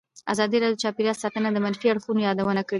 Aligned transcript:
ازادي 0.31 0.57
راډیو 0.61 0.77
د 0.81 0.83
چاپیریال 0.83 1.17
ساتنه 1.23 1.49
د 1.51 1.57
منفي 1.65 1.87
اړخونو 1.91 2.25
یادونه 2.29 2.61
کړې. 2.63 2.69